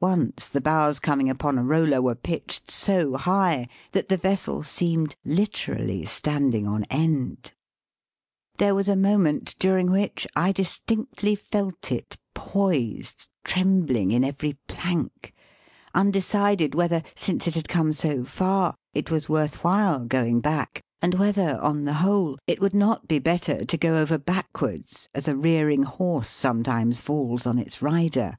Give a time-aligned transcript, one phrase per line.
[0.00, 5.16] Once the bows coming upon a roller were pitched so high that the vessel seemed
[5.24, 7.52] literally standing on end.
[8.58, 14.52] There was a moment during which I dis tinctly felt it poised trembling in every
[14.68, 15.34] plank,
[15.92, 21.14] undecided whether, since it had come so far, it was worth while going back, and
[21.16, 25.34] whether, on the whole, it would not be better to go over backwards as a
[25.34, 28.38] rearing horse sometimes falls on its rider.